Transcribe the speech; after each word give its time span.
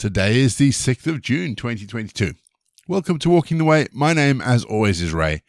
Today 0.00 0.38
is 0.38 0.56
the 0.56 0.70
6th 0.70 1.06
of 1.08 1.20
June 1.20 1.54
2022. 1.54 2.32
Welcome 2.88 3.18
to 3.18 3.28
Walking 3.28 3.58
the 3.58 3.66
Way. 3.66 3.86
My 3.92 4.14
name, 4.14 4.40
as 4.40 4.64
always, 4.64 5.02
is 5.02 5.12
Ray. 5.12 5.42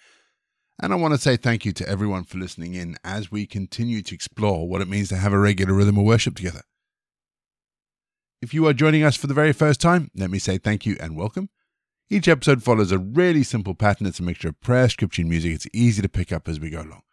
And 0.78 0.92
I 0.92 0.98
want 0.98 1.14
to 1.14 1.18
say 1.18 1.38
thank 1.38 1.64
you 1.64 1.72
to 1.72 1.88
everyone 1.88 2.26
for 2.26 2.38
listening 2.38 2.74
in 2.74 2.98
as 3.02 3.32
we 3.32 3.46
continue 3.46 4.02
to 4.02 4.14
explore 4.14 4.68
what 4.68 4.82
it 4.82 4.90
means 4.90 5.08
to 5.08 5.16
have 5.16 5.32
a 5.32 5.40
regular 5.40 5.74
rhythm 5.74 5.98
of 5.98 6.04
worship 6.04 6.36
together. 6.36 6.64
If 8.42 8.54
you 8.54 8.68
are 8.68 8.74
joining 8.74 9.04
us 9.04 9.16
for 9.16 9.28
the 9.28 9.34
very 9.34 9.54
first 9.54 9.80
time, 9.80 10.12
let 10.16 10.30
me 10.30 10.38
say 10.38 10.58
thank 10.58 10.86
you 10.86 10.98
and 11.00 11.16
welcome. 11.16 11.48
Each 12.10 12.28
episode 12.28 12.62
follows 12.62 12.92
a 12.92 12.98
really 12.98 13.44
simple 13.44 13.74
pattern. 13.74 14.06
It's 14.06 14.20
a 14.20 14.24
mixture 14.24 14.50
of 14.50 14.60
prayer, 14.60 14.90
scripture, 14.90 15.22
and 15.22 15.30
music. 15.30 15.54
It's 15.54 15.68
easy 15.72 16.02
to 16.02 16.10
pick 16.10 16.34
up 16.34 16.50
as 16.50 16.60
we 16.60 16.72
go 16.72 16.82
along. 16.82 17.04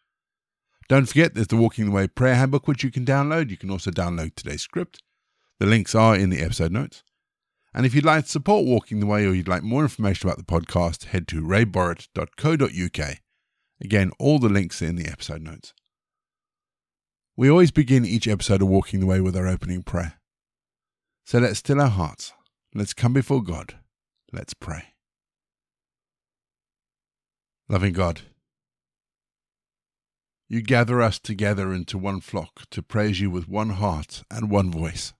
Don't 0.88 1.06
forget, 1.06 1.34
there's 1.34 1.46
the 1.46 1.56
Walking 1.56 1.84
the 1.84 1.92
Way 1.92 2.08
prayer 2.08 2.34
handbook, 2.34 2.66
which 2.66 2.82
you 2.82 2.90
can 2.90 3.04
download. 3.04 3.48
You 3.48 3.56
can 3.56 3.70
also 3.70 3.92
download 3.92 4.34
today's 4.34 4.62
script. 4.62 5.04
The 5.60 5.66
links 5.66 5.94
are 5.94 6.16
in 6.16 6.30
the 6.30 6.40
episode 6.40 6.72
notes. 6.72 7.04
And 7.74 7.84
if 7.84 7.94
you'd 7.94 8.04
like 8.04 8.24
to 8.24 8.30
support 8.30 8.66
Walking 8.66 9.00
the 9.00 9.06
Way 9.06 9.26
or 9.26 9.34
you'd 9.34 9.48
like 9.48 9.62
more 9.62 9.82
information 9.82 10.28
about 10.28 10.38
the 10.38 10.44
podcast, 10.44 11.06
head 11.06 11.28
to 11.28 11.42
rayborrett.co.uk. 11.42 13.16
Again, 13.80 14.10
all 14.18 14.38
the 14.38 14.48
links 14.48 14.82
are 14.82 14.86
in 14.86 14.96
the 14.96 15.06
episode 15.06 15.42
notes. 15.42 15.74
We 17.36 17.48
always 17.48 17.70
begin 17.70 18.04
each 18.04 18.26
episode 18.26 18.62
of 18.62 18.68
Walking 18.68 19.00
the 19.00 19.06
Way 19.06 19.20
with 19.20 19.36
our 19.36 19.46
opening 19.46 19.82
prayer. 19.82 20.14
So 21.24 21.38
let's 21.38 21.58
still 21.60 21.80
our 21.80 21.88
hearts. 21.88 22.32
Let's 22.74 22.94
come 22.94 23.12
before 23.12 23.42
God. 23.42 23.74
Let's 24.32 24.54
pray. 24.54 24.94
Loving 27.68 27.92
God, 27.92 28.22
you 30.48 30.62
gather 30.62 31.02
us 31.02 31.18
together 31.18 31.74
into 31.74 31.98
one 31.98 32.20
flock 32.20 32.62
to 32.70 32.82
praise 32.82 33.20
you 33.20 33.30
with 33.30 33.46
one 33.46 33.70
heart 33.70 34.24
and 34.30 34.50
one 34.50 34.70
voice. 34.70 35.12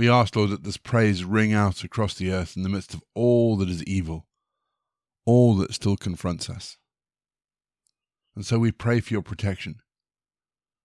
We 0.00 0.08
ask, 0.08 0.34
Lord, 0.34 0.48
that 0.48 0.64
this 0.64 0.78
praise 0.78 1.24
ring 1.24 1.52
out 1.52 1.84
across 1.84 2.14
the 2.14 2.32
earth 2.32 2.56
in 2.56 2.62
the 2.62 2.70
midst 2.70 2.94
of 2.94 3.02
all 3.14 3.58
that 3.58 3.68
is 3.68 3.84
evil, 3.84 4.26
all 5.26 5.54
that 5.56 5.74
still 5.74 5.98
confronts 5.98 6.48
us. 6.48 6.78
And 8.34 8.46
so 8.46 8.58
we 8.58 8.72
pray 8.72 9.00
for 9.00 9.12
your 9.12 9.20
protection, 9.20 9.82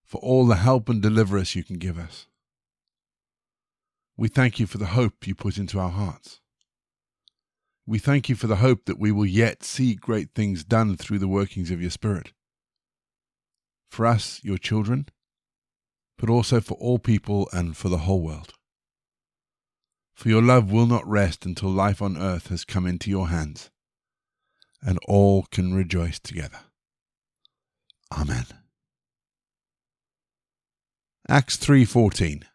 for 0.03 0.17
all 0.17 0.45
the 0.45 0.57
help 0.57 0.89
and 0.89 1.01
deliverance 1.01 1.55
you 1.55 1.63
can 1.63 1.77
give 1.77 1.97
us. 1.97 2.27
We 4.17 4.27
thank 4.27 4.59
you 4.59 4.67
for 4.67 4.79
the 4.79 4.87
hope 4.87 5.25
you 5.25 5.33
put 5.33 5.57
into 5.57 5.79
our 5.79 5.91
hearts. 5.91 6.41
We 7.87 7.99
thank 7.99 8.27
you 8.27 8.35
for 8.35 8.47
the 8.47 8.57
hope 8.57 8.83
that 8.83 8.99
we 8.99 9.13
will 9.13 9.25
yet 9.25 9.63
see 9.63 9.95
great 9.95 10.31
things 10.35 10.65
done 10.65 10.97
through 10.97 11.19
the 11.19 11.29
workings 11.29 11.71
of 11.71 11.79
your 11.79 11.89
Spirit. 11.89 12.33
For 13.89 14.05
us, 14.05 14.41
your 14.43 14.57
children, 14.57 15.07
but 16.17 16.29
also 16.29 16.59
for 16.59 16.73
all 16.73 16.99
people 16.99 17.47
and 17.53 17.77
for 17.77 17.87
the 17.87 17.99
whole 17.99 18.21
world. 18.21 18.51
For 20.15 20.29
your 20.29 20.41
love 20.41 20.71
will 20.71 20.87
not 20.87 21.07
rest 21.07 21.45
until 21.45 21.69
life 21.69 22.01
on 22.01 22.17
earth 22.17 22.47
has 22.47 22.65
come 22.65 22.87
into 22.87 23.09
your 23.09 23.27
hands, 23.27 23.69
and 24.81 24.97
all 25.07 25.43
can 25.51 25.73
rejoice 25.73 26.19
together. 26.19 26.61
Amen. 28.11 28.45
Acts 31.27 31.57
3:14 31.57 32.45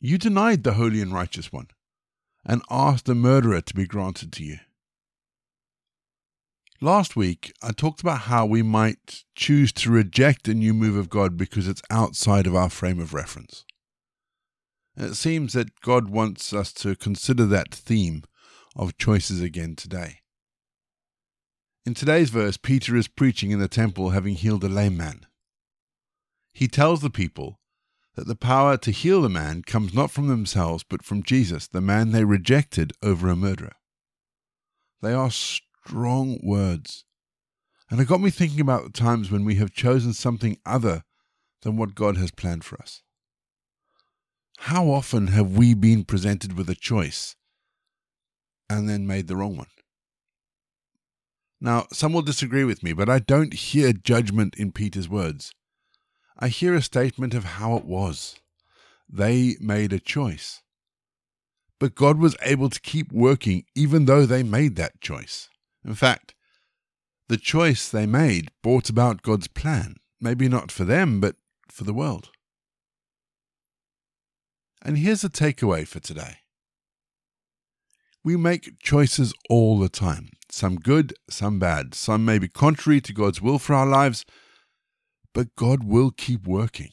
you 0.00 0.16
denied 0.16 0.62
the 0.62 0.74
holy 0.74 1.02
and 1.02 1.12
righteous 1.12 1.52
one, 1.52 1.68
and 2.44 2.62
asked 2.70 3.08
a 3.08 3.14
murderer 3.14 3.60
to 3.60 3.74
be 3.74 3.86
granted 3.86 4.32
to 4.34 4.44
you. 4.44 4.58
Last 6.80 7.16
week, 7.16 7.52
I 7.60 7.72
talked 7.72 8.00
about 8.00 8.20
how 8.22 8.46
we 8.46 8.62
might 8.62 9.24
choose 9.34 9.72
to 9.72 9.90
reject 9.90 10.46
a 10.46 10.54
new 10.54 10.72
move 10.72 10.96
of 10.96 11.08
God 11.08 11.36
because 11.36 11.66
it's 11.66 11.82
outside 11.90 12.46
of 12.46 12.54
our 12.54 12.70
frame 12.70 13.00
of 13.00 13.12
reference. 13.12 13.64
And 14.98 15.12
it 15.12 15.14
seems 15.14 15.52
that 15.52 15.80
God 15.80 16.08
wants 16.08 16.52
us 16.52 16.72
to 16.72 16.96
consider 16.96 17.46
that 17.46 17.72
theme 17.72 18.24
of 18.74 18.98
choices 18.98 19.40
again 19.40 19.76
today. 19.76 20.22
In 21.86 21.94
today's 21.94 22.30
verse, 22.30 22.56
Peter 22.56 22.96
is 22.96 23.06
preaching 23.06 23.52
in 23.52 23.60
the 23.60 23.68
temple 23.68 24.10
having 24.10 24.34
healed 24.34 24.64
a 24.64 24.68
lame 24.68 24.96
man. 24.96 25.24
He 26.52 26.66
tells 26.66 27.00
the 27.00 27.10
people 27.10 27.60
that 28.16 28.26
the 28.26 28.34
power 28.34 28.76
to 28.78 28.90
heal 28.90 29.22
the 29.22 29.28
man 29.28 29.62
comes 29.62 29.94
not 29.94 30.10
from 30.10 30.26
themselves, 30.26 30.82
but 30.82 31.04
from 31.04 31.22
Jesus, 31.22 31.68
the 31.68 31.80
man 31.80 32.10
they 32.10 32.24
rejected 32.24 32.92
over 33.00 33.28
a 33.28 33.36
murderer. 33.36 33.76
They 35.00 35.12
are 35.12 35.30
strong 35.30 36.40
words. 36.42 37.04
And 37.88 38.00
it 38.00 38.08
got 38.08 38.20
me 38.20 38.30
thinking 38.30 38.60
about 38.60 38.82
the 38.82 38.90
times 38.90 39.30
when 39.30 39.44
we 39.44 39.54
have 39.54 39.72
chosen 39.72 40.12
something 40.12 40.58
other 40.66 41.04
than 41.62 41.76
what 41.76 41.94
God 41.94 42.16
has 42.16 42.32
planned 42.32 42.64
for 42.64 42.82
us. 42.82 43.02
How 44.62 44.90
often 44.90 45.28
have 45.28 45.52
we 45.56 45.72
been 45.72 46.04
presented 46.04 46.58
with 46.58 46.68
a 46.68 46.74
choice 46.74 47.36
and 48.68 48.88
then 48.88 49.06
made 49.06 49.28
the 49.28 49.36
wrong 49.36 49.56
one? 49.56 49.68
Now, 51.60 51.86
some 51.92 52.12
will 52.12 52.22
disagree 52.22 52.64
with 52.64 52.82
me, 52.82 52.92
but 52.92 53.08
I 53.08 53.20
don't 53.20 53.54
hear 53.54 53.92
judgment 53.92 54.56
in 54.56 54.72
Peter's 54.72 55.08
words. 55.08 55.52
I 56.38 56.48
hear 56.48 56.74
a 56.74 56.82
statement 56.82 57.34
of 57.34 57.44
how 57.44 57.76
it 57.76 57.84
was. 57.84 58.40
They 59.08 59.56
made 59.60 59.92
a 59.92 60.00
choice. 60.00 60.60
But 61.78 61.94
God 61.94 62.18
was 62.18 62.36
able 62.42 62.68
to 62.68 62.80
keep 62.80 63.12
working 63.12 63.64
even 63.74 64.04
though 64.04 64.26
they 64.26 64.42
made 64.42 64.74
that 64.76 65.00
choice. 65.00 65.48
In 65.84 65.94
fact, 65.94 66.34
the 67.28 67.36
choice 67.36 67.88
they 67.88 68.06
made 68.06 68.50
brought 68.62 68.90
about 68.90 69.22
God's 69.22 69.48
plan, 69.48 69.96
maybe 70.20 70.48
not 70.48 70.72
for 70.72 70.84
them, 70.84 71.20
but 71.20 71.36
for 71.68 71.84
the 71.84 71.94
world. 71.94 72.30
And 74.82 74.98
here's 74.98 75.24
a 75.24 75.28
takeaway 75.28 75.86
for 75.86 76.00
today 76.00 76.38
we 78.24 78.36
make 78.36 78.78
choices 78.80 79.32
all 79.48 79.78
the 79.78 79.88
time, 79.88 80.30
some 80.50 80.76
good, 80.76 81.14
some 81.30 81.58
bad. 81.58 81.94
Some 81.94 82.24
may 82.24 82.38
be 82.38 82.48
contrary 82.48 83.00
to 83.02 83.12
God's 83.12 83.40
will 83.40 83.58
for 83.58 83.74
our 83.74 83.86
lives, 83.86 84.24
but 85.32 85.54
God 85.56 85.84
will 85.84 86.10
keep 86.10 86.46
working. 86.46 86.90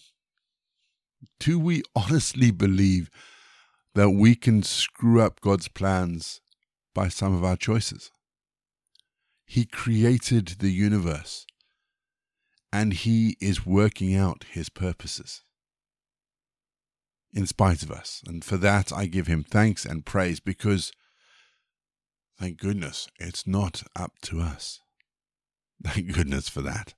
Do 1.39 1.59
we 1.59 1.81
honestly 1.95 2.51
believe 2.51 3.09
that 3.95 4.11
we 4.11 4.35
can 4.35 4.63
screw 4.63 5.19
up 5.19 5.41
God's 5.41 5.67
plans 5.67 6.41
by 6.93 7.07
some 7.07 7.33
of 7.33 7.43
our 7.43 7.57
choices? 7.57 8.11
He 9.45 9.65
created 9.65 10.55
the 10.59 10.71
universe 10.71 11.45
and 12.71 12.93
He 12.93 13.37
is 13.39 13.65
working 13.65 14.15
out 14.15 14.45
His 14.51 14.69
purposes 14.69 15.44
in 17.35 17.45
spite 17.45 17.83
of 17.83 17.91
us. 17.91 18.23
And 18.25 18.43
for 18.43 18.57
that, 18.57 18.91
I 18.91 19.05
give 19.05 19.27
Him 19.27 19.43
thanks 19.43 19.85
and 19.85 20.05
praise 20.05 20.39
because, 20.39 20.91
thank 22.39 22.57
goodness, 22.57 23.07
it's 23.19 23.45
not 23.45 23.83
up 23.95 24.13
to 24.23 24.41
us. 24.41 24.79
Thank 25.83 26.13
goodness 26.13 26.47
for 26.47 26.61
that 26.61 26.95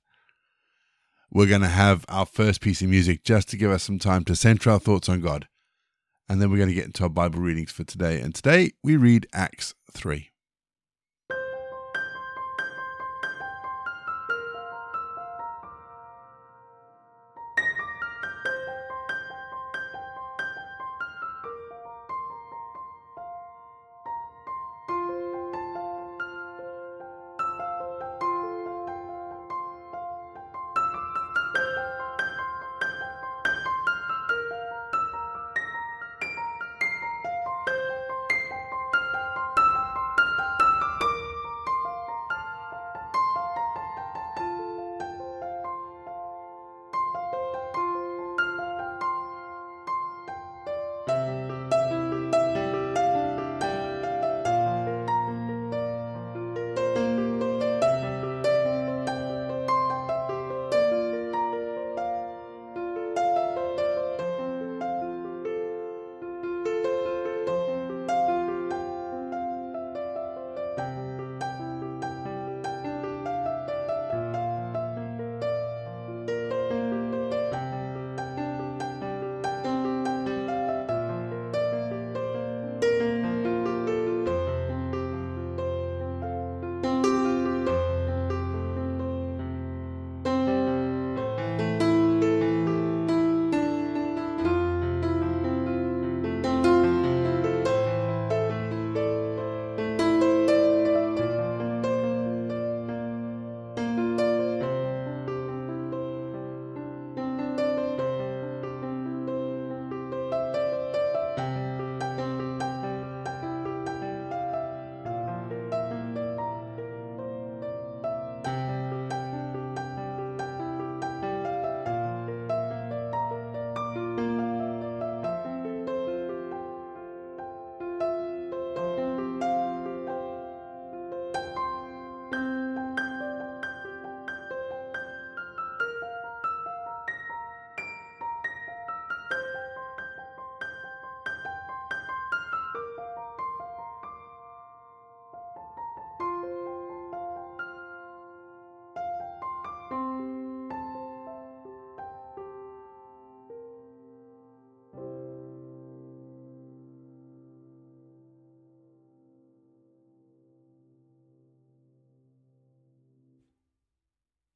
we're 1.30 1.46
going 1.46 1.60
to 1.60 1.68
have 1.68 2.04
our 2.08 2.26
first 2.26 2.60
piece 2.60 2.80
of 2.80 2.88
music 2.88 3.22
just 3.22 3.48
to 3.50 3.56
give 3.56 3.70
us 3.70 3.82
some 3.82 3.98
time 3.98 4.24
to 4.24 4.36
center 4.36 4.70
our 4.70 4.78
thoughts 4.78 5.08
on 5.08 5.20
God. 5.20 5.48
And 6.28 6.40
then 6.40 6.50
we're 6.50 6.58
going 6.58 6.68
to 6.68 6.74
get 6.74 6.86
into 6.86 7.04
our 7.04 7.08
Bible 7.08 7.40
readings 7.40 7.72
for 7.72 7.84
today. 7.84 8.20
And 8.20 8.34
today 8.34 8.72
we 8.82 8.96
read 8.96 9.26
Acts 9.32 9.74
3. 9.92 10.30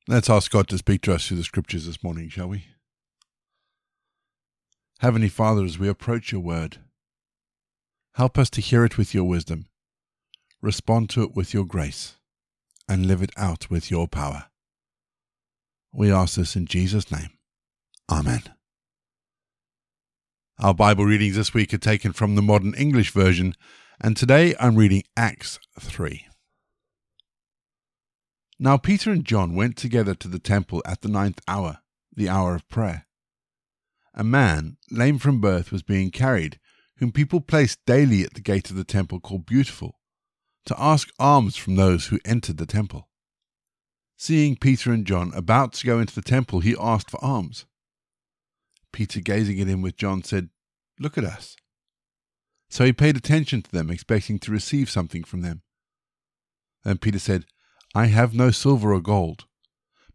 Let's 0.09 0.29
ask 0.29 0.51
God 0.51 0.67
to 0.69 0.79
speak 0.79 1.03
to 1.03 1.15
us 1.15 1.27
through 1.27 1.37
the 1.37 1.45
scriptures 1.45 1.87
this 1.87 2.03
morning, 2.03 2.29
shall 2.29 2.49
we? 2.49 2.65
Heavenly 4.99 5.29
Father, 5.29 5.65
as 5.65 5.79
we 5.79 5.89
approach 5.89 6.33
your 6.33 6.41
word, 6.41 6.79
help 8.15 8.37
us 8.37 8.51
to 8.51 8.61
hear 8.61 8.85
it 8.85 8.99
with 8.99 9.15
your 9.15 9.25
wisdom, 9.25 9.67
respond 10.61 11.09
to 11.11 11.23
it 11.23 11.37
with 11.37 11.55
your 11.55 11.65
grace, 11.65 12.17
and 12.89 13.07
live 13.07 13.23
it 13.23 13.31
out 13.37 13.71
with 13.71 13.93
your 13.93 14.09
power. 14.09 14.47
We 15.93 16.11
ask 16.11 16.35
this 16.35 16.57
in 16.57 16.67
Jesus' 16.67 17.13
name. 17.13 17.31
Amen. 18.11 18.43
Our 20.59 20.75
Bible 20.75 21.05
readings 21.05 21.37
this 21.37 21.55
week 21.55 21.73
are 21.73 21.79
taken 21.79 22.13
from 22.13 22.35
the 22.35 22.43
Modern 22.43 22.75
English 22.75 23.13
Version, 23.13 23.55
and 24.01 24.17
today 24.17 24.57
I'm 24.59 24.75
reading 24.75 25.05
Acts 25.17 25.61
3. 25.79 26.27
Now 28.59 28.77
Peter 28.77 29.11
and 29.11 29.25
John 29.25 29.55
went 29.55 29.77
together 29.77 30.15
to 30.15 30.29
the 30.29 30.39
temple 30.39 30.83
at 30.87 31.01
the 31.01 31.09
ninth 31.09 31.41
hour, 31.49 31.79
the 32.15 32.29
hour 32.29 32.55
of 32.55 32.69
prayer. 32.69 33.07
A 34.15 34.23
man, 34.23 34.77
lame 34.91 35.19
from 35.19 35.41
birth, 35.41 35.73
was 35.73 35.83
being 35.83 36.11
carried, 36.11 36.61
whom 36.99 37.13
people 37.13 37.41
placed 37.41 37.85
daily 37.87 38.23
at 38.23 38.35
the 38.35 38.41
gate 38.41 38.71
of 38.71 38.77
the 38.77 38.85
temple 38.85 39.21
called 39.21 39.47
Beautiful, 39.47 39.99
to 40.67 40.81
ask 40.81 41.09
alms 41.19 41.57
from 41.57 41.77
those 41.77 42.07
who 42.07 42.21
entered 42.25 42.59
the 42.59 42.67
temple. 42.67 43.09
Seeing 44.17 44.55
Peter 44.55 44.93
and 44.93 45.07
John 45.07 45.33
about 45.35 45.73
to 45.75 45.87
go 45.87 45.99
into 45.99 46.15
the 46.15 46.23
temple, 46.23 46.61
he 46.61 46.77
asked 46.79 47.11
for 47.11 47.25
alms. 47.25 47.67
Peter, 48.93 49.21
gazing 49.21 49.59
at 49.61 49.67
him 49.67 49.83
with 49.83 49.97
John, 49.97 50.23
said, 50.23 50.51
Look 51.01 51.19
at 51.19 51.25
us. 51.25 51.57
So 52.69 52.85
he 52.85 52.93
paid 52.93 53.17
attention 53.17 53.63
to 53.63 53.71
them, 53.73 53.91
expecting 53.91 54.39
to 54.41 54.53
receive 54.53 54.89
something 54.89 55.25
from 55.25 55.41
them. 55.41 55.63
Then 56.85 56.99
Peter 56.99 57.19
said, 57.19 57.47
I 57.94 58.06
have 58.06 58.35
no 58.35 58.50
silver 58.50 58.94
or 58.94 59.00
gold, 59.00 59.44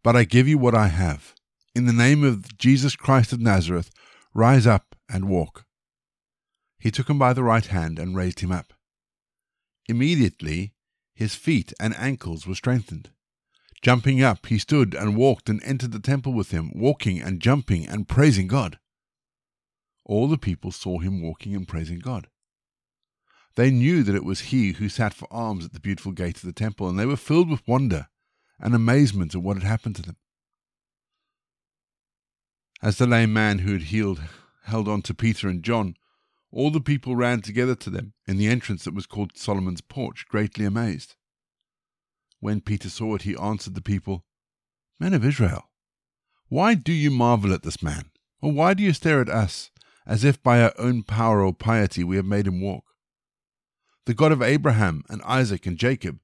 but 0.03 0.15
I 0.15 0.23
give 0.23 0.47
you 0.47 0.57
what 0.57 0.73
I 0.73 0.87
have. 0.87 1.35
In 1.75 1.85
the 1.85 1.93
name 1.93 2.23
of 2.23 2.57
Jesus 2.57 2.95
Christ 2.95 3.31
of 3.33 3.39
Nazareth, 3.39 3.91
rise 4.33 4.65
up 4.65 4.95
and 5.07 5.29
walk. 5.29 5.65
He 6.79 6.89
took 6.89 7.09
him 7.09 7.19
by 7.19 7.33
the 7.33 7.43
right 7.43 7.65
hand 7.65 7.99
and 7.99 8.15
raised 8.15 8.39
him 8.39 8.51
up. 8.51 8.73
Immediately 9.87 10.73
his 11.13 11.35
feet 11.35 11.71
and 11.79 11.95
ankles 11.97 12.47
were 12.47 12.55
strengthened. 12.55 13.11
Jumping 13.83 14.23
up, 14.23 14.47
he 14.47 14.57
stood 14.57 14.95
and 14.95 15.15
walked 15.15 15.49
and 15.49 15.63
entered 15.63 15.91
the 15.91 15.99
temple 15.99 16.33
with 16.33 16.49
him, 16.49 16.71
walking 16.73 17.21
and 17.21 17.39
jumping 17.39 17.87
and 17.87 18.07
praising 18.07 18.47
God. 18.47 18.79
All 20.03 20.27
the 20.27 20.37
people 20.37 20.71
saw 20.71 20.97
him 20.97 21.21
walking 21.21 21.55
and 21.55 21.67
praising 21.67 21.99
God. 21.99 22.27
They 23.57 23.71
knew 23.71 24.03
that 24.03 24.13
it 24.13 24.23
was 24.23 24.51
he 24.51 24.73
who 24.73 24.87
sat 24.87 25.15
for 25.15 25.27
alms 25.33 25.65
at 25.65 25.73
the 25.73 25.79
beautiful 25.79 26.11
gate 26.11 26.37
of 26.37 26.43
the 26.43 26.53
temple, 26.53 26.87
and 26.87 26.97
they 26.97 27.07
were 27.07 27.17
filled 27.17 27.49
with 27.49 27.67
wonder 27.67 28.07
and 28.59 28.75
amazement 28.75 29.33
at 29.33 29.41
what 29.41 29.57
had 29.57 29.63
happened 29.63 29.95
to 29.95 30.03
them. 30.03 30.17
As 32.83 32.99
the 32.99 33.07
lame 33.07 33.33
man 33.33 33.59
who 33.59 33.73
had 33.73 33.83
healed 33.83 34.21
held 34.65 34.87
on 34.87 35.01
to 35.01 35.13
Peter 35.15 35.47
and 35.47 35.63
John, 35.63 35.95
all 36.51 36.69
the 36.69 36.79
people 36.79 37.15
ran 37.15 37.41
together 37.41 37.73
to 37.73 37.89
them 37.89 38.13
in 38.27 38.37
the 38.37 38.45
entrance 38.47 38.83
that 38.83 38.93
was 38.93 39.07
called 39.07 39.35
Solomon's 39.35 39.81
Porch, 39.81 40.27
greatly 40.29 40.63
amazed. 40.63 41.15
When 42.39 42.61
Peter 42.61 42.89
saw 42.89 43.15
it, 43.15 43.23
he 43.23 43.35
answered 43.37 43.73
the 43.73 43.81
people, 43.81 44.23
Men 44.99 45.15
of 45.15 45.25
Israel, 45.25 45.71
why 46.47 46.75
do 46.75 46.93
you 46.93 47.09
marvel 47.09 47.51
at 47.53 47.63
this 47.63 47.81
man? 47.81 48.11
Or 48.39 48.51
why 48.51 48.75
do 48.75 48.83
you 48.83 48.93
stare 48.93 49.19
at 49.19 49.29
us, 49.29 49.71
as 50.05 50.23
if 50.23 50.43
by 50.43 50.61
our 50.61 50.73
own 50.77 51.01
power 51.01 51.43
or 51.43 51.53
piety 51.53 52.03
we 52.03 52.17
have 52.17 52.25
made 52.25 52.45
him 52.45 52.61
walk? 52.61 52.83
The 54.07 54.13
God 54.13 54.31
of 54.31 54.41
Abraham 54.41 55.03
and 55.09 55.21
Isaac 55.23 55.65
and 55.65 55.77
Jacob, 55.77 56.21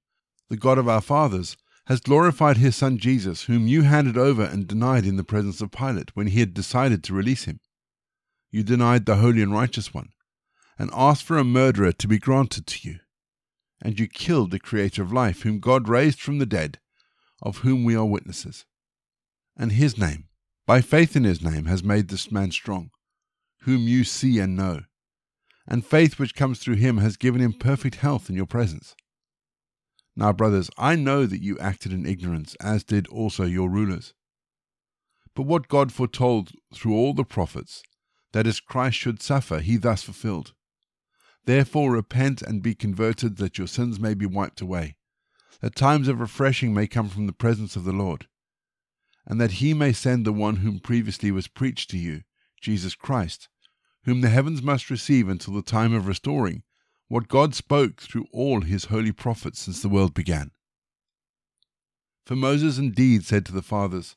the 0.48 0.56
God 0.56 0.78
of 0.78 0.88
our 0.88 1.02
fathers, 1.02 1.58
has 1.88 2.00
glorified 2.00 2.56
his 2.56 2.78
son 2.78 2.98
Jesus, 2.98 3.44
whom 3.44 3.68
you 3.68 3.82
handed 3.82 4.18
over 4.18 4.42
and 4.42 4.66
denied 4.66 5.06
in 5.06 5.18
the 5.18 5.24
presence 5.26 5.60
of 5.60 5.72
Pilate 5.72 6.16
when 6.16 6.28
he 6.28 6.40
had 6.40 6.54
decided 6.54 7.04
to 7.04 7.14
release 7.14 7.44
him. 7.44 7.60
You 8.52 8.64
denied 8.64 9.06
the 9.06 9.18
Holy 9.18 9.42
and 9.42 9.52
Righteous 9.52 9.94
One, 9.94 10.14
and 10.80 10.92
asked 10.94 11.24
for 11.24 11.38
a 11.38 11.44
murderer 11.44 11.92
to 11.92 12.08
be 12.08 12.20
granted 12.20 12.68
to 12.68 12.88
you. 12.88 13.00
And 13.82 14.00
you 14.00 14.08
killed 14.08 14.52
the 14.52 14.60
Creator 14.60 15.02
of 15.02 15.12
life, 15.12 15.42
whom 15.42 15.60
God 15.60 15.90
raised 15.90 16.22
from 16.22 16.38
the 16.40 16.46
dead, 16.46 16.80
of 17.42 17.58
whom 17.58 17.84
we 17.84 17.98
are 17.98 18.06
witnesses. 18.06 18.64
And 19.58 19.74
his 19.74 19.98
name, 19.98 20.30
by 20.66 20.80
faith 20.80 21.18
in 21.18 21.26
his 21.26 21.44
name, 21.44 21.66
has 21.66 21.84
made 21.84 22.08
this 22.08 22.32
man 22.32 22.52
strong, 22.52 22.92
whom 23.64 23.90
you 23.90 24.06
see 24.06 24.40
and 24.40 24.56
know 24.56 24.84
and 25.68 25.86
faith 25.86 26.20
which 26.20 26.36
comes 26.36 26.60
through 26.60 26.76
him 26.76 26.98
has 26.98 27.18
given 27.18 27.42
him 27.42 27.54
perfect 27.54 27.96
health 27.96 28.30
in 28.30 28.36
your 28.36 28.46
presence. 28.46 28.96
Now, 30.16 30.32
brothers, 30.32 30.70
I 30.78 30.96
know 30.96 31.26
that 31.26 31.42
you 31.42 31.58
acted 31.60 31.92
in 31.92 32.06
ignorance, 32.06 32.56
as 32.56 32.84
did 32.84 33.08
also 33.08 33.46
your 33.46 33.70
rulers. 33.70 34.14
But 35.36 35.44
what 35.48 35.68
God 35.68 35.92
foretold 35.92 36.52
through 36.74 36.94
all 36.94 37.14
the 37.14 37.24
prophets, 37.24 37.82
that 38.32 38.46
as 38.46 38.60
Christ 38.60 38.98
should 38.98 39.22
suffer, 39.22 39.60
he 39.60 39.78
thus 39.78 40.04
fulfilled. 40.04 40.54
Therefore 41.46 41.92
repent 41.92 42.42
and 42.42 42.62
be 42.62 42.76
converted, 42.76 43.38
that 43.38 43.58
your 43.58 43.68
sins 43.68 44.00
may 44.00 44.14
be 44.14 44.26
wiped 44.26 44.62
away, 44.62 44.98
that 45.62 45.76
times 45.76 46.08
of 46.08 46.20
refreshing 46.20 46.74
may 46.74 46.88
come 46.88 47.10
from 47.10 47.26
the 47.26 47.34
presence 47.34 47.76
of 47.76 47.84
the 47.84 47.92
Lord, 47.92 48.28
and 49.26 49.42
that 49.42 49.54
he 49.54 49.74
may 49.74 49.94
send 49.94 50.26
the 50.26 50.34
one 50.34 50.58
whom 50.58 50.80
previously 50.80 51.32
was 51.32 51.48
preached 51.48 51.90
to 51.90 51.98
you, 51.98 52.22
Jesus 52.62 52.94
Christ, 52.96 53.50
whom 54.06 54.22
the 54.22 54.30
heavens 54.30 54.62
must 54.62 54.90
receive 54.90 55.30
until 55.30 55.54
the 55.54 55.62
time 55.62 55.94
of 55.94 56.08
restoring, 56.08 56.64
what 57.08 57.28
God 57.28 57.56
spoke 57.56 58.02
through 58.02 58.26
all 58.32 58.62
his 58.62 58.86
holy 58.86 59.12
prophets 59.12 59.60
since 59.60 59.82
the 59.82 59.90
world 59.90 60.14
began. 60.14 60.52
For 62.26 62.36
Moses 62.36 62.78
indeed 62.78 63.26
said 63.26 63.46
to 63.46 63.52
the 63.52 63.62
fathers, 63.62 64.16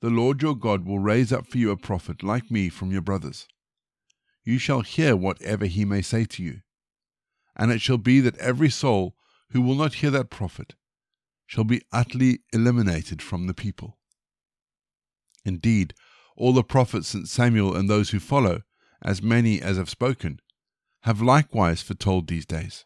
The 0.00 0.10
Lord 0.10 0.42
your 0.42 0.54
God 0.54 0.84
will 0.84 0.98
raise 0.98 1.32
up 1.32 1.46
for 1.46 1.58
you 1.58 1.70
a 1.70 1.76
prophet 1.76 2.22
like 2.22 2.50
me 2.50 2.68
from 2.68 2.92
your 2.92 3.00
brothers. 3.00 3.48
You 4.44 4.58
shall 4.58 4.82
hear 4.82 5.16
whatever 5.16 5.66
he 5.66 5.84
may 5.84 6.02
say 6.02 6.24
to 6.24 6.42
you. 6.42 6.60
And 7.56 7.72
it 7.72 7.80
shall 7.80 7.98
be 7.98 8.20
that 8.20 8.38
every 8.38 8.70
soul 8.70 9.16
who 9.50 9.60
will 9.60 9.74
not 9.74 9.94
hear 9.94 10.10
that 10.10 10.30
prophet 10.30 10.74
shall 11.46 11.64
be 11.64 11.82
utterly 11.92 12.40
eliminated 12.52 13.22
from 13.22 13.46
the 13.46 13.54
people. 13.54 13.98
Indeed, 15.44 15.94
all 16.36 16.52
the 16.52 16.62
prophets 16.62 17.08
since 17.08 17.30
Samuel 17.30 17.74
and 17.74 17.88
those 17.88 18.10
who 18.10 18.20
follow 18.20 18.62
as 19.02 19.22
many 19.22 19.60
as 19.60 19.76
have 19.76 19.90
spoken, 19.90 20.40
have 21.02 21.22
likewise 21.22 21.82
foretold 21.82 22.26
these 22.26 22.46
days. 22.46 22.84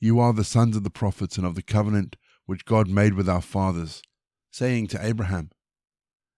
You 0.00 0.18
are 0.20 0.32
the 0.32 0.44
sons 0.44 0.76
of 0.76 0.84
the 0.84 0.90
prophets 0.90 1.38
and 1.38 1.46
of 1.46 1.54
the 1.54 1.62
covenant 1.62 2.16
which 2.46 2.64
God 2.64 2.88
made 2.88 3.14
with 3.14 3.28
our 3.28 3.40
fathers, 3.40 4.02
saying 4.50 4.88
to 4.88 5.04
Abraham, 5.04 5.50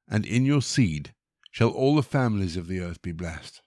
And 0.09 0.25
in 0.25 0.45
your 0.45 0.63
seed 0.63 1.15
shall 1.51 1.71
all 1.71 1.97
the 1.97 2.03
families 2.03 2.57
of 2.57 2.69
the 2.69 2.81
earth 2.81 3.03
be 3.03 3.13
blessed. 3.13 3.63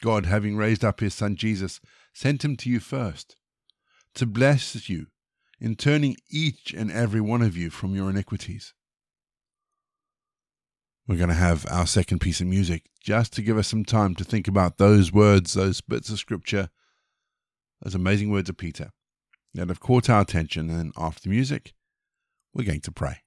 God, 0.00 0.26
having 0.26 0.56
raised 0.56 0.84
up 0.84 1.00
his 1.00 1.14
Son 1.14 1.36
Jesus, 1.36 1.80
sent 2.12 2.44
him 2.44 2.56
to 2.58 2.70
you 2.70 2.80
first, 2.80 3.36
to 4.14 4.26
bless 4.26 4.88
you 4.88 5.08
in 5.60 5.76
turning 5.76 6.16
each 6.30 6.72
and 6.72 6.90
every 6.90 7.20
one 7.20 7.42
of 7.42 7.56
you 7.56 7.70
from 7.70 7.94
your 7.94 8.10
iniquities 8.10 8.74
we're 11.06 11.16
going 11.16 11.28
to 11.28 11.34
have 11.34 11.66
our 11.70 11.86
second 11.86 12.20
piece 12.20 12.40
of 12.40 12.46
music 12.46 12.84
just 13.00 13.32
to 13.34 13.42
give 13.42 13.58
us 13.58 13.68
some 13.68 13.84
time 13.84 14.14
to 14.14 14.24
think 14.24 14.48
about 14.48 14.78
those 14.78 15.12
words, 15.12 15.54
those 15.54 15.80
bits 15.80 16.10
of 16.10 16.18
scripture, 16.18 16.70
those 17.82 17.94
amazing 17.94 18.30
words 18.30 18.48
of 18.48 18.56
Peter 18.56 18.90
that 19.52 19.68
have 19.68 19.80
caught 19.80 20.08
our 20.08 20.22
attention. 20.22 20.70
And 20.70 20.92
after 20.96 21.22
the 21.22 21.28
music, 21.28 21.74
we're 22.54 22.64
going 22.64 22.80
to 22.80 22.92
pray. 22.92 23.23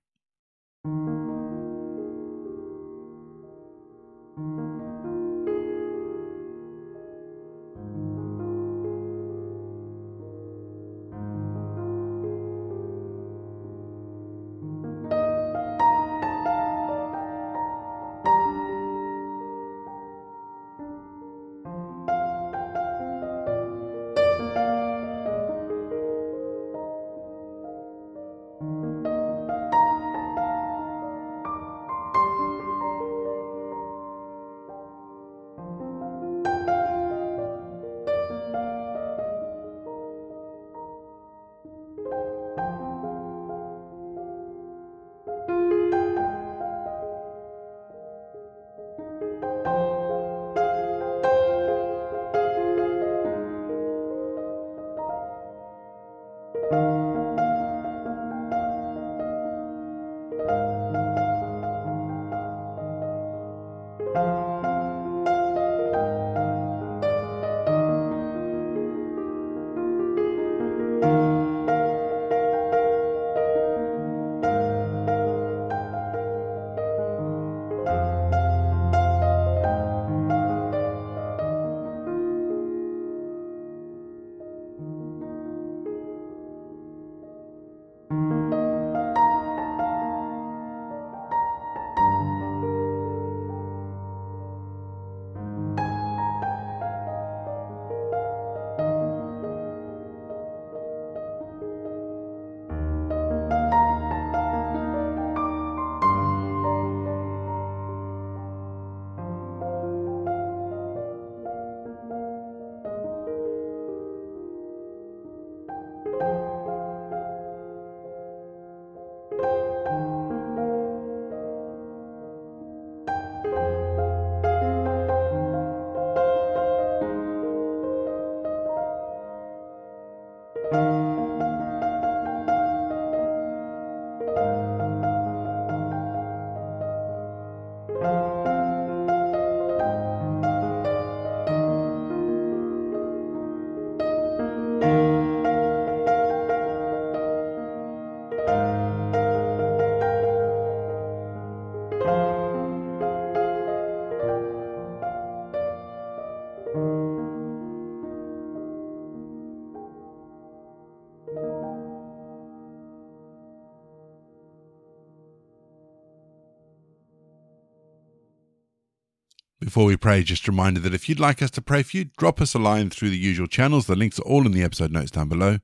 Before 169.67 169.83
we 169.83 169.97
pray, 169.97 170.24
just 170.24 170.47
a 170.47 170.51
reminder 170.51 170.79
that 170.79 170.93
if 170.93 171.09
you'd 171.09 171.19
like 171.19 171.41
us 171.41 171.51
to 171.51 171.62
pray 171.62 171.83
for 171.83 171.97
you, 171.97 172.05
drop 172.17 172.39
us 172.39 172.53
a 172.53 172.57
line 172.57 172.89
through 172.89 173.09
the 173.09 173.17
usual 173.17 173.47
channels. 173.47 173.86
The 173.86 173.97
links 173.97 174.17
are 174.17 174.21
all 174.21 174.45
in 174.45 174.53
the 174.53 174.63
episode 174.63 174.93
notes 174.93 175.12
down 175.12 175.27
below. 175.27 175.57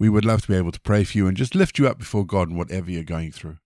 We 0.00 0.08
would 0.08 0.24
love 0.24 0.42
to 0.42 0.48
be 0.48 0.56
able 0.56 0.72
to 0.72 0.80
pray 0.80 1.04
for 1.04 1.16
you 1.16 1.28
and 1.28 1.36
just 1.36 1.54
lift 1.54 1.78
you 1.78 1.86
up 1.86 1.96
before 1.96 2.26
God 2.26 2.50
in 2.50 2.56
whatever 2.56 2.90
you're 2.90 3.04
going 3.04 3.30
through. 3.30 3.58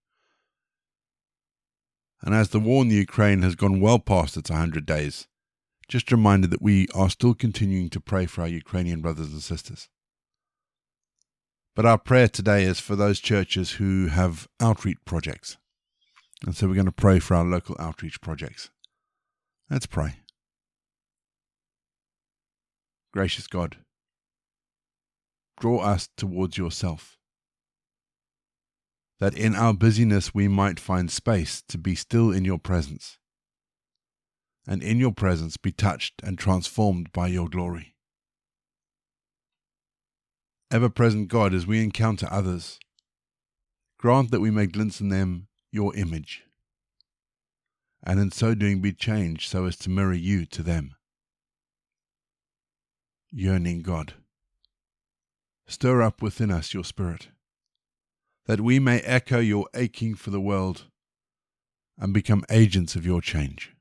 And 2.20 2.34
as 2.34 2.50
the 2.50 2.60
war 2.60 2.82
in 2.82 2.88
the 2.88 2.96
Ukraine 2.96 3.40
has 3.40 3.54
gone 3.54 3.80
well 3.80 3.98
past 3.98 4.36
its 4.36 4.50
100 4.50 4.84
days, 4.84 5.28
just 5.88 6.12
a 6.12 6.16
reminder 6.16 6.46
that 6.48 6.60
we 6.60 6.86
are 6.94 7.08
still 7.08 7.32
continuing 7.32 7.88
to 7.88 8.00
pray 8.00 8.26
for 8.26 8.42
our 8.42 8.48
Ukrainian 8.48 9.00
brothers 9.00 9.32
and 9.32 9.42
sisters. 9.42 9.88
But 11.74 11.86
our 11.86 11.96
prayer 11.96 12.28
today 12.28 12.64
is 12.64 12.80
for 12.80 12.96
those 12.96 13.18
churches 13.18 13.70
who 13.70 14.08
have 14.08 14.46
outreach 14.60 14.98
projects. 15.06 15.56
And 16.44 16.54
so 16.54 16.68
we're 16.68 16.74
going 16.74 16.84
to 16.84 16.92
pray 16.92 17.18
for 17.18 17.34
our 17.34 17.46
local 17.46 17.76
outreach 17.78 18.20
projects. 18.20 18.68
Let's 19.74 19.86
pray. 19.86 20.20
Gracious 23.12 23.48
God, 23.48 23.78
draw 25.58 25.80
us 25.80 26.08
towards 26.16 26.56
yourself, 26.56 27.18
that 29.18 29.34
in 29.34 29.56
our 29.56 29.74
busyness 29.74 30.32
we 30.32 30.46
might 30.46 30.78
find 30.78 31.10
space 31.10 31.60
to 31.66 31.76
be 31.76 31.96
still 31.96 32.30
in 32.30 32.44
your 32.44 32.60
presence, 32.60 33.18
and 34.64 34.80
in 34.80 34.98
your 35.00 35.10
presence 35.10 35.56
be 35.56 35.72
touched 35.72 36.22
and 36.22 36.38
transformed 36.38 37.10
by 37.10 37.26
your 37.26 37.48
glory. 37.48 37.96
Ever 40.70 40.88
present 40.88 41.26
God, 41.26 41.52
as 41.52 41.66
we 41.66 41.82
encounter 41.82 42.28
others, 42.30 42.78
grant 43.98 44.30
that 44.30 44.40
we 44.40 44.52
may 44.52 44.66
glimpse 44.66 45.00
in 45.00 45.08
them 45.08 45.48
your 45.72 45.96
image 45.96 46.44
and 48.06 48.20
in 48.20 48.30
so 48.30 48.54
doing 48.54 48.80
be 48.80 48.92
changed 48.92 49.50
so 49.50 49.64
as 49.64 49.76
to 49.76 49.90
mirror 49.90 50.12
you 50.12 50.44
to 50.44 50.62
them. 50.62 50.94
Yearning 53.32 53.80
God, 53.80 54.14
stir 55.66 56.02
up 56.02 56.20
within 56.20 56.50
us 56.50 56.74
your 56.74 56.84
spirit, 56.84 57.28
that 58.46 58.60
we 58.60 58.78
may 58.78 59.00
echo 59.00 59.40
your 59.40 59.66
aching 59.74 60.14
for 60.14 60.30
the 60.30 60.40
world 60.40 60.84
and 61.98 62.12
become 62.12 62.44
agents 62.50 62.94
of 62.94 63.06
your 63.06 63.22
change. 63.22 63.74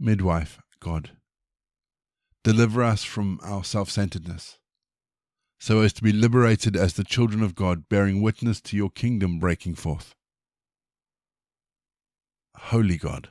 Midwife, 0.00 0.60
God, 0.80 1.10
deliver 2.42 2.82
us 2.82 3.04
from 3.04 3.38
our 3.42 3.62
self 3.62 3.90
centeredness, 3.90 4.58
so 5.60 5.82
as 5.82 5.92
to 5.92 6.02
be 6.02 6.12
liberated 6.12 6.76
as 6.76 6.94
the 6.94 7.04
children 7.04 7.42
of 7.42 7.54
God, 7.54 7.88
bearing 7.88 8.22
witness 8.22 8.60
to 8.62 8.76
your 8.76 8.90
kingdom 8.90 9.38
breaking 9.38 9.74
forth 9.74 10.14
holy 12.58 12.96
God. 12.96 13.30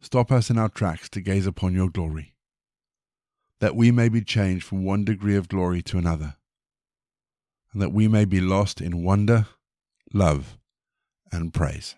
Stop 0.00 0.32
us 0.32 0.50
in 0.50 0.58
our 0.58 0.68
tracks 0.68 1.08
to 1.10 1.20
gaze 1.20 1.46
upon 1.46 1.74
your 1.74 1.90
glory, 1.90 2.34
that 3.60 3.76
we 3.76 3.90
may 3.90 4.08
be 4.08 4.22
changed 4.22 4.64
from 4.64 4.84
one 4.84 5.04
degree 5.04 5.36
of 5.36 5.48
glory 5.48 5.82
to 5.82 5.98
another, 5.98 6.36
and 7.72 7.82
that 7.82 7.92
we 7.92 8.08
may 8.08 8.24
be 8.24 8.40
lost 8.40 8.80
in 8.80 9.04
wonder, 9.04 9.46
love, 10.12 10.58
and 11.30 11.52
praise. 11.52 11.96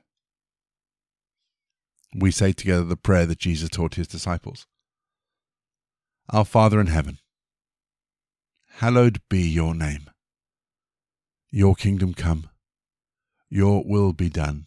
We 2.14 2.30
say 2.30 2.52
together 2.52 2.84
the 2.84 2.96
prayer 2.96 3.24
that 3.26 3.38
Jesus 3.38 3.70
taught 3.70 3.94
his 3.94 4.08
disciples 4.08 4.66
Our 6.28 6.44
Father 6.44 6.80
in 6.80 6.88
heaven, 6.88 7.18
hallowed 8.74 9.20
be 9.30 9.48
your 9.48 9.74
name. 9.74 10.10
Your 11.50 11.74
kingdom 11.74 12.14
come, 12.14 12.50
your 13.48 13.84
will 13.86 14.12
be 14.12 14.28
done 14.28 14.66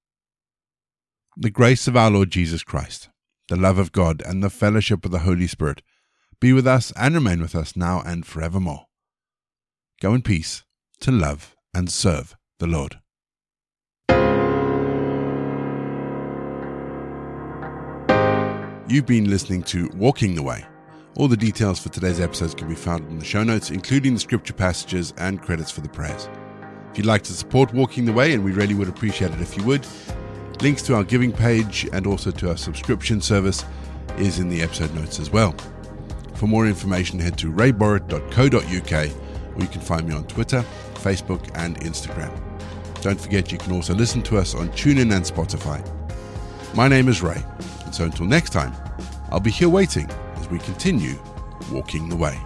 The 1.37 1.49
grace 1.49 1.87
of 1.87 1.95
our 1.95 2.11
Lord 2.11 2.29
Jesus 2.29 2.61
Christ, 2.61 3.07
the 3.47 3.55
love 3.55 3.77
of 3.77 3.93
God, 3.93 4.21
and 4.25 4.43
the 4.43 4.49
fellowship 4.49 5.05
of 5.05 5.11
the 5.11 5.19
Holy 5.19 5.47
Spirit 5.47 5.81
be 6.41 6.51
with 6.51 6.67
us 6.67 6.91
and 6.97 7.15
remain 7.15 7.39
with 7.39 7.55
us 7.55 7.77
now 7.77 8.03
and 8.05 8.25
forevermore. 8.25 8.87
Go 10.01 10.13
in 10.13 10.23
peace 10.23 10.65
to 10.99 11.09
love 11.09 11.55
and 11.73 11.89
serve 11.89 12.35
the 12.59 12.67
Lord. 12.67 12.99
You've 18.89 19.05
been 19.05 19.29
listening 19.29 19.63
to 19.63 19.89
Walking 19.95 20.35
the 20.35 20.43
Way. 20.43 20.65
All 21.15 21.29
the 21.29 21.37
details 21.37 21.79
for 21.79 21.87
today's 21.87 22.19
episodes 22.19 22.53
can 22.53 22.67
be 22.67 22.75
found 22.75 23.09
in 23.09 23.19
the 23.19 23.25
show 23.25 23.43
notes, 23.43 23.71
including 23.71 24.15
the 24.15 24.19
scripture 24.19 24.53
passages 24.53 25.13
and 25.17 25.41
credits 25.41 25.71
for 25.71 25.79
the 25.79 25.87
prayers. 25.87 26.27
If 26.91 26.97
you'd 26.97 27.07
like 27.07 27.23
to 27.23 27.33
support 27.33 27.73
Walking 27.73 28.03
the 28.03 28.11
Way, 28.11 28.33
and 28.33 28.43
we 28.43 28.51
really 28.51 28.73
would 28.73 28.89
appreciate 28.89 29.31
it 29.31 29.39
if 29.39 29.55
you 29.55 29.63
would, 29.63 29.87
Links 30.61 30.83
to 30.83 30.95
our 30.95 31.03
giving 31.03 31.31
page 31.31 31.89
and 31.91 32.05
also 32.05 32.29
to 32.29 32.49
our 32.49 32.57
subscription 32.57 33.19
service 33.19 33.65
is 34.17 34.37
in 34.37 34.47
the 34.47 34.61
episode 34.61 34.93
notes 34.93 35.19
as 35.19 35.31
well. 35.31 35.55
For 36.35 36.45
more 36.45 36.67
information, 36.67 37.17
head 37.17 37.35
to 37.39 37.51
rayborrett.co.uk 37.51 39.55
or 39.55 39.61
you 39.61 39.67
can 39.67 39.81
find 39.81 40.07
me 40.07 40.13
on 40.13 40.25
Twitter, 40.25 40.63
Facebook, 40.93 41.49
and 41.55 41.79
Instagram. 41.79 42.31
Don't 43.01 43.19
forget 43.19 43.51
you 43.51 43.57
can 43.57 43.73
also 43.73 43.95
listen 43.95 44.21
to 44.21 44.37
us 44.37 44.53
on 44.53 44.69
TuneIn 44.69 45.15
and 45.15 45.25
Spotify. 45.25 45.83
My 46.75 46.87
name 46.87 47.09
is 47.09 47.23
Ray, 47.23 47.43
and 47.83 47.93
so 47.93 48.03
until 48.03 48.27
next 48.27 48.51
time, 48.51 48.71
I'll 49.31 49.39
be 49.39 49.49
here 49.49 49.69
waiting 49.69 50.07
as 50.35 50.47
we 50.49 50.59
continue 50.59 51.15
walking 51.71 52.07
the 52.07 52.15
way. 52.15 52.39